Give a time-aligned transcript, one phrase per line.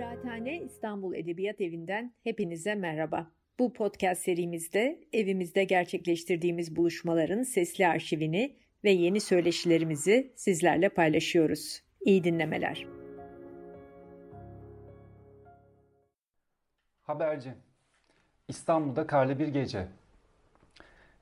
[0.00, 3.30] Kıraathane İstanbul Edebiyat Evi'nden hepinize merhaba.
[3.58, 11.82] Bu podcast serimizde evimizde gerçekleştirdiğimiz buluşmaların sesli arşivini ve yeni söyleşilerimizi sizlerle paylaşıyoruz.
[12.00, 12.86] İyi dinlemeler.
[17.02, 17.50] Haberci
[18.48, 19.86] İstanbul'da karlı bir gece.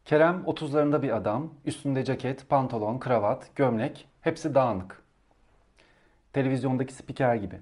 [0.05, 5.02] Kerem 30'larında bir adam, üstünde ceket, pantolon, kravat, gömlek, hepsi dağınık.
[6.33, 7.56] Televizyondaki spiker gibi.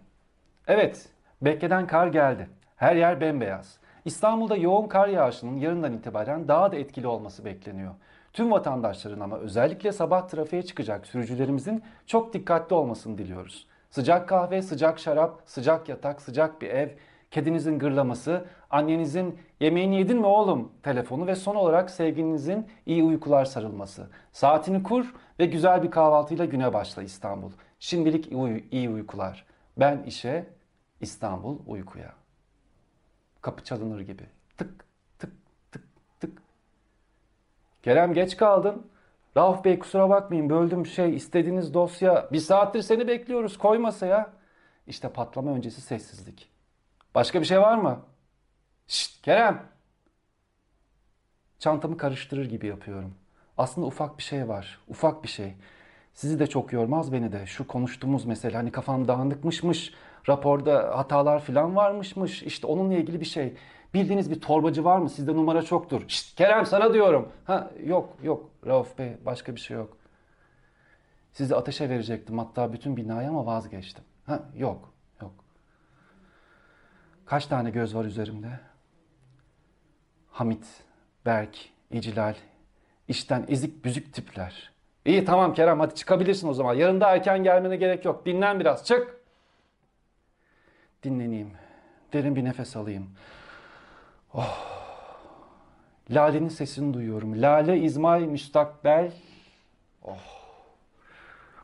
[0.69, 1.09] Evet,
[1.43, 2.49] beklenen kar geldi.
[2.77, 3.79] Her yer bembeyaz.
[4.05, 7.95] İstanbul'da yoğun kar yağışının yarından itibaren daha da etkili olması bekleniyor.
[8.33, 13.67] Tüm vatandaşların ama özellikle sabah trafiğe çıkacak sürücülerimizin çok dikkatli olmasını diliyoruz.
[13.91, 16.89] Sıcak kahve, sıcak şarap, sıcak yatak, sıcak bir ev,
[17.31, 24.07] kedinizin gırlaması, annenizin yemeğini yedin mi oğlum telefonu ve son olarak sevgilinizin iyi uykular sarılması.
[24.33, 27.51] Saatini kur ve güzel bir kahvaltıyla güne başla İstanbul.
[27.79, 29.47] Şimdilik iyi, iyi uykular.
[29.77, 30.56] Ben işe,
[31.01, 32.15] İstanbul uykuya.
[33.41, 34.27] Kapı çalınır gibi.
[34.57, 34.85] Tık
[35.19, 35.33] tık
[35.73, 35.85] tık
[36.21, 36.43] tık.
[37.83, 38.87] Kerem geç kaldın.
[39.37, 42.29] Rauf Bey kusura bakmayın böldüm şey istediğiniz dosya.
[42.33, 44.33] Bir saattir seni bekliyoruz koy masaya.
[44.87, 46.51] İşte patlama öncesi sessizlik.
[47.15, 48.01] Başka bir şey var mı?
[48.89, 49.63] Şşt Kerem.
[51.59, 53.15] Çantamı karıştırır gibi yapıyorum.
[53.59, 54.81] Aslında ufak bir şey var.
[54.89, 55.55] Ufak bir şey.
[56.17, 57.47] Sizi de çok yormaz beni de.
[57.47, 59.95] Şu konuştuğumuz mesele hani kafam dağınıkmışmış.
[60.29, 62.43] Raporda hatalar falan varmışmış.
[62.43, 63.57] İşte onunla ilgili bir şey.
[63.95, 65.11] Bildiğiniz bir torbacı var mı?
[65.11, 66.03] Sizde numara çoktur.
[66.09, 67.33] Şşt Kerem sana diyorum.
[67.45, 69.97] Ha yok yok Rauf Bey başka bir şey yok.
[71.33, 74.05] Sizi ateşe verecektim hatta bütün binayı ama vazgeçtim.
[74.27, 75.35] Ha yok yok.
[77.27, 78.61] Kaç tane göz var üzerimde?
[80.31, 80.67] Hamit,
[81.27, 81.57] Berk,
[81.91, 82.35] İcilal,
[83.09, 84.76] işten ezik büzük tipler.
[85.07, 86.75] İyi tamam Kerem hadi çıkabilirsin o zaman.
[86.75, 88.27] Yarın da erken gelmene gerek yok.
[88.27, 89.21] Dinlen biraz çık.
[91.03, 91.51] Dinleneyim.
[92.13, 93.11] Derin bir nefes alayım.
[94.35, 94.59] Oh.
[96.11, 97.43] Lale'nin sesini duyuyorum.
[97.43, 99.13] Lale, İzmail, Müstakbel.
[100.05, 100.17] Oh.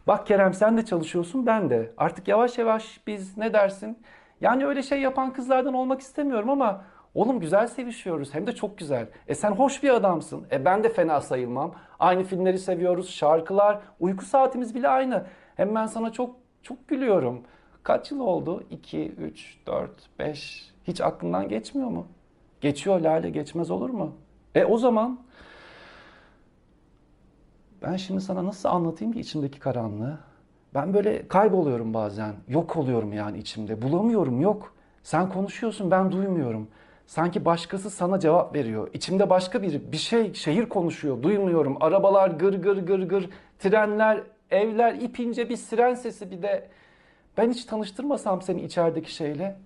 [0.07, 1.93] Bak Kerem sen de çalışıyorsun ben de.
[1.97, 3.99] Artık yavaş yavaş biz ne dersin?
[4.41, 6.85] Yani öyle şey yapan kızlardan olmak istemiyorum ama
[7.15, 9.07] oğlum güzel sevişiyoruz hem de çok güzel.
[9.29, 10.47] E sen hoş bir adamsın.
[10.53, 11.75] E ben de fena sayılmam.
[11.99, 15.27] Aynı filmleri seviyoruz, şarkılar, uyku saatimiz bile aynı.
[15.57, 17.43] Hem ben sana çok çok gülüyorum.
[17.83, 18.65] Kaç yıl oldu?
[18.71, 20.73] 2, 3, 4, 5.
[20.85, 22.07] Hiç aklından geçmiyor mu?
[22.61, 24.13] Geçiyor Lale, geçmez olur mu?
[24.55, 25.21] E o zaman
[27.83, 30.19] ben şimdi sana nasıl anlatayım ki içimdeki karanlığı?
[30.75, 32.35] Ben böyle kayboluyorum bazen.
[32.49, 33.83] Yok oluyorum yani içimde.
[33.83, 34.75] Bulamıyorum yok.
[35.03, 36.69] Sen konuşuyorsun ben duymuyorum.
[37.07, 38.91] Sanki başkası sana cevap veriyor.
[38.95, 41.23] İçimde başka biri bir şey şehir konuşuyor.
[41.23, 41.77] Duymuyorum.
[41.81, 43.31] Arabalar gır gır gır gır.
[43.59, 44.21] Trenler,
[44.51, 46.69] evler ipince bir siren sesi bir de.
[47.37, 49.57] Ben hiç tanıştırmasam seni içerideki şeyle.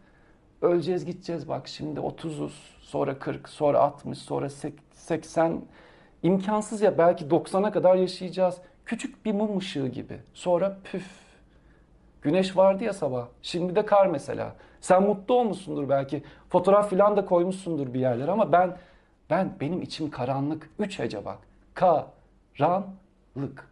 [0.63, 4.49] Öleceğiz gideceğiz bak şimdi 30'uz sonra 40 sonra 60 sonra
[4.93, 5.63] 80
[6.23, 8.57] imkansız ya belki 90'a kadar yaşayacağız.
[8.87, 10.19] Küçük bir mum ışığı gibi.
[10.35, 11.26] Sonra püf.
[12.27, 13.27] Güneş vardı ya sabah.
[13.43, 14.55] Şimdi de kar mesela.
[14.81, 16.23] Sen mutlu olmuşsundur belki.
[16.49, 18.77] Fotoğraf filan da koymuşsundur bir yerlere ama ben
[19.31, 20.71] ben benim içim karanlık.
[20.79, 21.39] Üç hece bak.
[21.75, 23.71] Karanlık.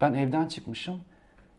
[0.00, 1.00] Ben evden çıkmışım.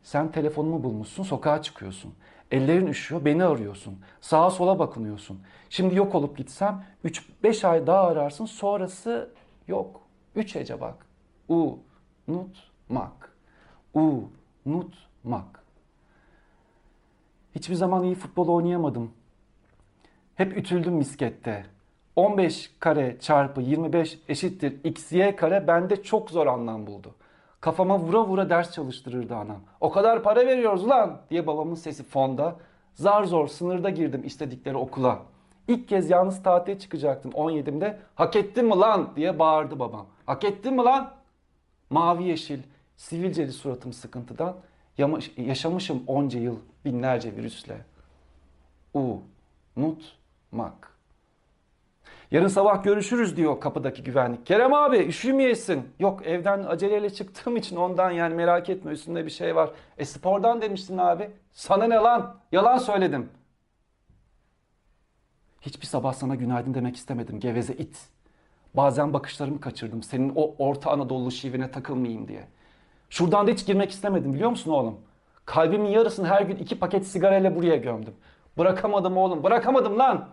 [0.04, 2.14] Sen telefonumu bulmuşsun, sokağa çıkıyorsun.
[2.52, 4.00] Ellerin üşüyor, beni arıyorsun.
[4.22, 5.42] Sağa sola bakınıyorsun.
[5.70, 8.46] Şimdi yok olup gitsem 3-5 ay daha ararsın.
[8.46, 9.34] Sonrası
[9.68, 10.02] yok.
[10.36, 11.06] Üç hece bak.
[11.50, 11.80] U,
[12.28, 13.38] unutmak.
[14.66, 15.63] Unutmak.
[17.56, 19.12] Hiçbir zaman iyi futbol oynayamadım.
[20.36, 21.66] Hep ütüldüm miskette.
[22.16, 27.16] 15 kare çarpı 25 eşittir xy kare bende çok zor anlam buldu.
[27.62, 29.60] Kafama vura vura ders çalıştırırdı anam.
[29.82, 32.56] O kadar para veriyoruz lan diye babamın sesi fonda.
[32.94, 35.20] Zar zor sınırda girdim istedikleri okula.
[35.68, 37.98] İlk kez yalnız tatile çıkacaktım 17'imde.
[38.16, 40.06] Hak ettin mi lan diye bağırdı babam.
[40.26, 41.12] Hak ettin mi lan?
[41.90, 42.60] Mavi yeşil,
[42.98, 44.56] sivilceli suratım sıkıntıdan.
[45.38, 47.86] Yaşamışım onca yıl binlerce virüsle.
[48.94, 49.18] U,
[49.78, 50.18] nut,
[50.52, 50.94] mak.
[52.32, 54.46] Yarın sabah görüşürüz diyor kapıdaki güvenlik.
[54.46, 55.90] Kerem abi üşümeyesin.
[56.00, 59.72] Yok evden aceleyle çıktığım için ondan yani merak etme üstünde bir şey var.
[59.98, 61.30] E spordan demiştin abi.
[61.52, 62.36] Sana ne lan?
[62.52, 63.30] Yalan söyledim.
[65.62, 68.10] Hiçbir sabah sana günaydın demek istemedim geveze it.
[68.74, 72.48] Bazen bakışlarımı kaçırdım senin o Orta Anadolu şivene takılmayayım diye.
[73.14, 75.02] Şuradan da hiç girmek istemedim biliyor musun oğlum?
[75.46, 78.14] Kalbimin yarısını her gün iki paket sigarayla buraya gömdüm.
[78.58, 80.30] Bırakamadım oğlum bırakamadım lan.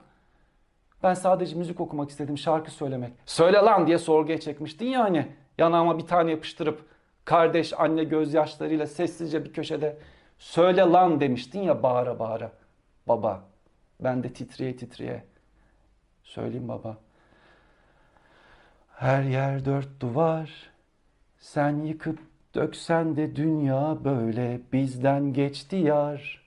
[1.03, 3.13] Ben sadece müzik okumak istedim şarkı söylemek.
[3.27, 5.27] Söyle lan diye sorguya çekmiştin ya hani.
[5.59, 6.85] Yanağıma bir tane yapıştırıp
[7.25, 9.99] kardeş anne gözyaşlarıyla sessizce bir köşede
[10.39, 12.53] söyle lan demiştin ya bağıra bağıra.
[13.09, 13.43] baba.
[14.01, 15.25] Ben de titriye titriye.
[16.23, 16.97] Söyleyeyim baba.
[18.97, 20.71] Her yer dört duvar.
[21.39, 26.41] Sen yıkıp döksen de dünya böyle bizden geçti yar.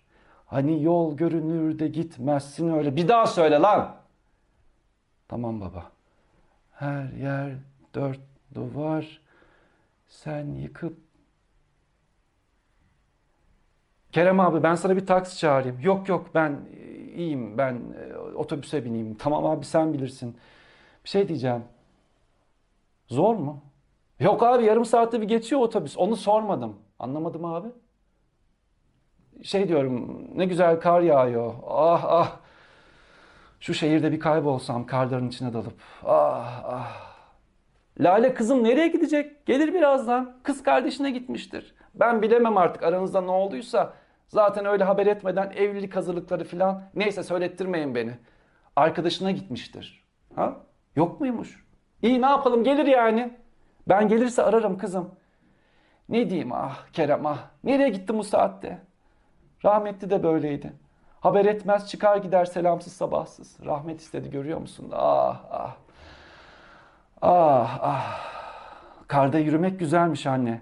[0.45, 2.95] Hani yol görünür de gitmezsin öyle.
[2.95, 3.95] Bir daha söyle lan.
[5.27, 5.91] Tamam baba.
[6.71, 7.53] Her yer
[7.95, 8.19] dört
[8.55, 9.21] duvar.
[10.07, 10.97] Sen yıkıp
[14.13, 15.79] Kerem abi ben sana bir taksi çağırayım.
[15.81, 17.57] Yok yok ben e, iyiyim.
[17.57, 19.15] Ben e, otobüse bineyim.
[19.15, 20.37] Tamam abi sen bilirsin.
[21.03, 21.63] Bir şey diyeceğim.
[23.07, 23.61] Zor mu?
[24.23, 25.97] Yok abi yarım saatte bir geçiyor otobüs.
[25.97, 26.75] Onu sormadım.
[26.99, 27.67] Anlamadım abi.
[29.43, 31.53] Şey diyorum ne güzel kar yağıyor.
[31.67, 32.37] Ah ah.
[33.59, 35.73] Şu şehirde bir kaybolsam karların içine dalıp.
[36.05, 37.13] Ah ah.
[37.99, 39.45] Lale kızım nereye gidecek?
[39.45, 40.37] Gelir birazdan.
[40.43, 41.75] Kız kardeşine gitmiştir.
[41.95, 43.93] Ben bilemem artık aranızda ne olduysa.
[44.27, 48.13] Zaten öyle haber etmeden evlilik hazırlıkları falan neyse söylettirmeyin beni.
[48.75, 50.03] Arkadaşına gitmiştir.
[50.35, 50.57] Ha?
[50.95, 51.65] Yok muymuş?
[52.01, 53.42] İyi ne yapalım gelir yani.
[53.87, 55.11] Ben gelirse ararım kızım.
[56.09, 57.37] Ne diyeyim ah Kerem ah.
[57.63, 58.81] Nereye gittin bu saatte?
[59.65, 60.73] Rahmetli de böyleydi.
[61.19, 63.57] Haber etmez çıkar gider selamsız sabahsız.
[63.65, 64.89] Rahmet istedi görüyor musun?
[64.93, 65.75] Ah ah.
[67.21, 68.33] Ah ah.
[69.07, 70.61] Karda yürümek güzelmiş anne.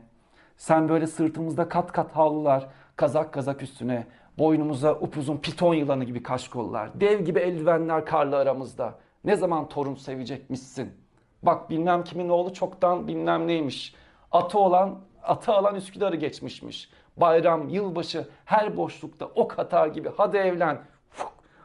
[0.57, 4.07] Sen böyle sırtımızda kat kat havlular, kazak kazak üstüne,
[4.37, 8.93] boynumuza upuzun piton yılanı gibi kaşkollar, dev gibi eldivenler karlı aramızda.
[9.23, 10.93] Ne zaman torun sevecekmişsin?
[11.43, 13.95] Bak bilmem kimin oğlu çoktan bilmem neymiş.
[14.31, 16.89] Atı olan, atı alan Üsküdar'ı geçmişmiş.
[17.17, 20.81] Bayram, yılbaşı, her boşlukta ok atar gibi hadi evlen,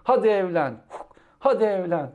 [0.04, 0.74] hadi evlen,
[1.38, 2.12] hadi evlen.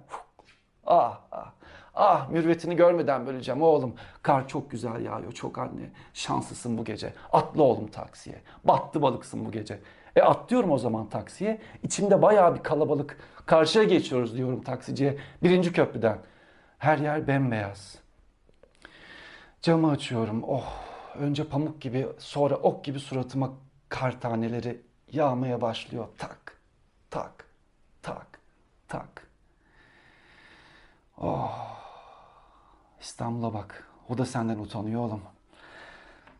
[0.85, 1.51] Ah ah.
[1.95, 3.95] Ah mürvetini görmeden böleceğim oğlum.
[4.21, 5.89] Kar çok güzel yağıyor çok anne.
[6.13, 7.13] Şanslısın bu gece.
[7.31, 8.35] Atla oğlum taksiye.
[8.63, 9.79] Battı balıksın bu gece.
[10.15, 11.61] E atlıyorum o zaman taksiye.
[11.83, 13.17] İçimde bayağı bir kalabalık.
[13.45, 15.17] Karşıya geçiyoruz diyorum taksiciye.
[15.43, 16.17] Birinci köprüden.
[16.81, 17.97] Her yer bembeyaz.
[19.61, 20.43] Camı açıyorum.
[20.43, 20.73] Oh
[21.15, 23.53] önce pamuk gibi sonra ok gibi suratıma
[23.89, 24.81] kar taneleri
[25.11, 26.07] yağmaya başlıyor.
[26.17, 26.57] Tak,
[27.09, 27.45] tak,
[28.01, 28.39] tak,
[28.87, 29.27] tak.
[31.17, 31.77] Oh.
[33.01, 33.87] İstanbul'a bak.
[34.09, 35.21] O da senden utanıyor oğlum.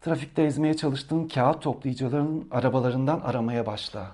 [0.02, 4.12] Trafikte ezmeye çalıştığın kağıt toplayıcıların arabalarından aramaya başla.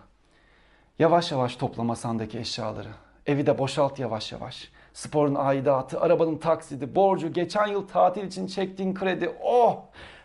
[1.00, 2.92] Yavaş yavaş topla masandaki eşyaları.
[3.26, 4.72] Evi de boşalt yavaş yavaş.
[4.98, 9.36] Sporun aidatı, arabanın taksidi, borcu, geçen yıl tatil için çektiğin kredi.
[9.44, 9.78] Oh!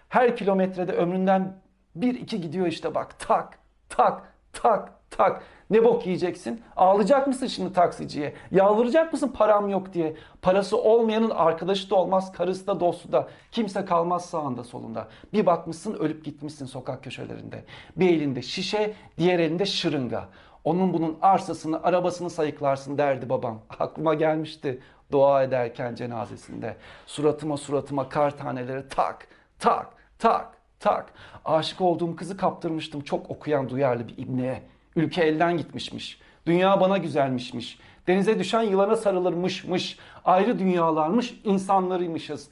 [0.09, 1.57] Her kilometrede ömründen
[1.97, 3.19] bir iki gidiyor işte bak.
[3.19, 3.59] Tak,
[3.89, 5.43] tak, tak, tak.
[5.71, 6.63] Ne bok yiyeceksin?
[6.77, 8.35] Ağlayacak mısın şimdi taksiciye?
[8.51, 10.17] Yalvaracak mısın param yok diye?
[10.43, 13.29] Parası olmayanın arkadaşı da olmaz, karısı da dostu da.
[13.51, 15.09] Kimse kalmaz sağında solunda.
[15.33, 17.65] Bir bakmışsın ölüp gitmişsin sokak köşelerinde.
[17.97, 20.29] Bir elinde şişe, diğer elinde şırınga.
[20.65, 23.61] Onun bunun arsasını, arabasını sayıklarsın derdi babam.
[23.79, 24.81] Aklıma gelmişti
[25.13, 26.77] dua ederken cenazesinde.
[27.07, 29.27] Suratıma suratıma kar taneleri tak,
[29.59, 29.87] tak,
[30.19, 31.13] tak, tak.
[31.45, 34.63] Aşık olduğum kızı kaptırmıştım çok okuyan duyarlı bir ibneye.
[34.97, 36.21] Ülke elden gitmişmiş.
[36.47, 37.79] Dünya bana güzelmişmiş.
[38.07, 39.99] Denize düşen yılana sarılırmışmış.
[40.25, 42.49] Ayrı dünyalarmış, insanlarıymışız.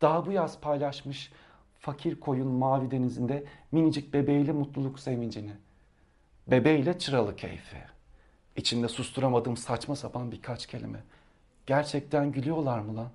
[0.00, 1.32] Daha bu yaz paylaşmış
[1.84, 5.50] fakir koyun mavi denizinde minicik bebeğiyle mutluluk sevincini.
[6.46, 7.76] Bebeğiyle çıralı keyfi.
[8.56, 10.98] İçinde susturamadığım saçma sapan birkaç kelime.
[11.66, 13.08] Gerçekten gülüyorlar mı lan?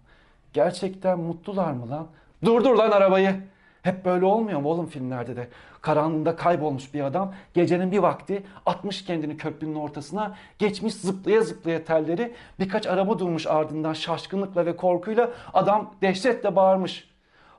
[0.53, 2.07] Gerçekten mutlular mı lan?
[2.45, 3.35] Durdur lan arabayı.
[3.81, 5.47] Hep böyle olmuyor mu oğlum filmlerde de?
[5.81, 12.33] Karanlığında kaybolmuş bir adam gecenin bir vakti atmış kendini köprünün ortasına geçmiş zıplaya zıplaya telleri
[12.59, 17.09] birkaç araba durmuş ardından şaşkınlıkla ve korkuyla adam dehşetle bağırmış.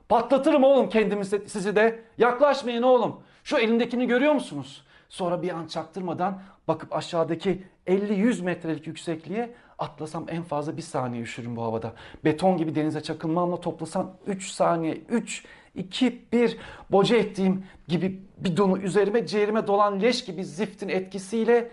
[0.09, 4.83] Patlatırım oğlum kendimizi sizi de yaklaşmayın oğlum şu elindekini görüyor musunuz?
[5.11, 11.55] Sonra bir an çaktırmadan bakıp aşağıdaki 50-100 metrelik yüksekliğe atlasam en fazla bir saniye üşürüm
[11.55, 11.93] bu havada.
[12.25, 16.57] Beton gibi denize çakılmamla toplasam 3 saniye 3 2, 1
[16.91, 21.71] boca ettiğim gibi bidonu üzerime ciğerime dolan leş gibi ziftin etkisiyle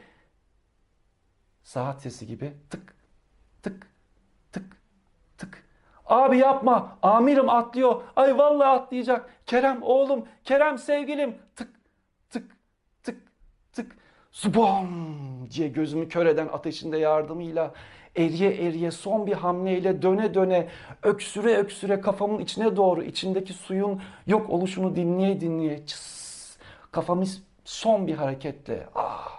[1.62, 2.94] saat sesi gibi tık
[3.62, 3.86] tık
[4.52, 4.76] tık
[5.38, 5.64] tık.
[6.06, 8.02] Abi yapma amirim atlıyor.
[8.16, 9.30] Ay vallahi atlayacak.
[9.46, 11.77] Kerem oğlum Kerem sevgilim tık.
[14.30, 14.88] Zubom
[15.50, 17.72] diye gözümü kör eden ateşinde yardımıyla
[18.16, 20.68] eriye eriye son bir hamleyle döne döne
[21.02, 26.56] öksüre öksüre kafamın içine doğru içindeki suyun yok oluşunu dinleye dinleye çıs,
[26.92, 27.24] kafamı
[27.64, 29.38] son bir hareketle ah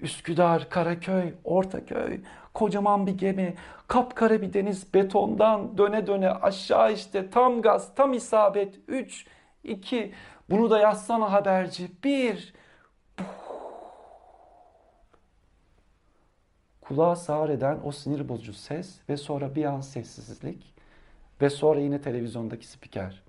[0.00, 2.20] Üsküdar, Karaköy, Ortaköy,
[2.54, 3.54] kocaman bir gemi,
[3.88, 8.74] kapkara bir deniz betondan döne döne aşağı işte tam gaz, tam isabet.
[8.88, 9.26] 3,
[9.64, 10.14] 2,
[10.50, 11.90] bunu da yazsana haberci.
[12.04, 12.54] 1,
[16.88, 20.74] kulağa sağır eden o sinir bozucu ses ve sonra bir an sessizlik
[21.40, 23.22] ve sonra yine televizyondaki spiker.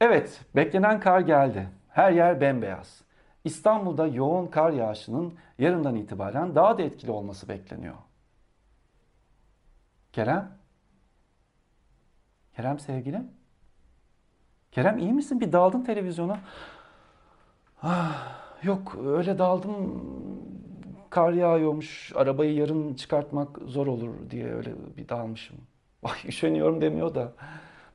[0.00, 1.68] Evet, beklenen kar geldi.
[1.88, 3.02] Her yer bembeyaz.
[3.44, 7.94] İstanbul'da yoğun kar yağışının yarından itibaren daha da etkili olması bekleniyor.
[10.12, 10.58] Kerem?
[12.56, 13.30] Kerem sevgilim?
[14.72, 15.40] Kerem iyi misin?
[15.40, 16.40] Bir daldın televizyona.
[17.82, 20.02] Ah, yok öyle daldım.
[21.14, 22.12] Kar yağıyormuş.
[22.14, 25.56] Arabayı yarın çıkartmak zor olur diye öyle bir dalmışım.
[26.02, 27.32] Ay üşeniyorum demiyor da.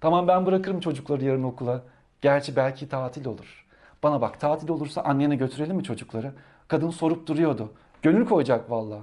[0.02, 1.84] Tamam ben bırakırım çocukları yarın okula.
[2.22, 3.66] Gerçi belki tatil olur.
[4.04, 6.34] Bana bak tatil olursa annene götürelim mi çocukları?
[6.68, 7.74] Kadın sorup duruyordu.
[8.02, 9.00] Gönül koyacak valla.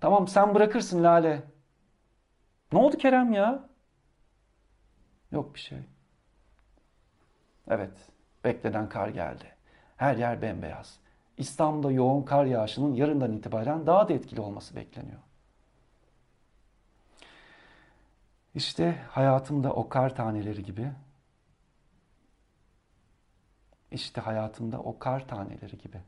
[0.00, 1.42] Tamam sen bırakırsın Lale.
[2.72, 3.68] Ne oldu Kerem ya?
[5.32, 5.78] Yok bir şey.
[7.68, 7.92] Evet,
[8.44, 9.44] beklenen kar geldi.
[9.96, 11.02] Her yer bembeyaz.
[11.42, 15.20] İstanbul'da yoğun kar yağışının yarından itibaren daha da etkili olması bekleniyor.
[18.54, 20.92] İşte hayatımda o kar taneleri gibi.
[23.90, 26.00] İşte hayatımda o kar taneleri gibi.